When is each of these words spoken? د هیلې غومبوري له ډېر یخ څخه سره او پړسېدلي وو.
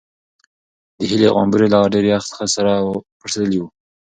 د 0.97 0.99
هیلې 1.09 1.27
غومبوري 1.33 1.67
له 1.73 1.77
ډېر 1.93 2.05
یخ 2.11 2.23
څخه 2.31 2.45
سره 2.55 2.71
او 2.81 2.87
پړسېدلي 3.19 3.57
وو. 3.59 3.67